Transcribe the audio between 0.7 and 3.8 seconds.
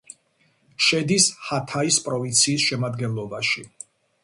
შედის ჰათაის პროვინციის შემადგენლობაში.